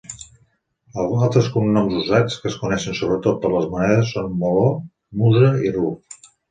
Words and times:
Altres 1.03 1.49
cognoms 1.57 1.99
usats, 2.01 2.39
que 2.45 2.51
es 2.53 2.57
coneixen 2.63 2.99
sobretot 3.03 3.41
per 3.45 3.55
les 3.59 3.71
monedes, 3.77 4.13
són 4.17 4.35
Moló, 4.43 4.69
Musa 5.23 5.57
i 5.71 5.81
Ruf. 5.83 6.23